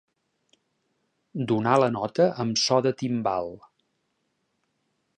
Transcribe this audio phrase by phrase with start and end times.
[1.51, 3.55] Donar la nota amb so de timbal.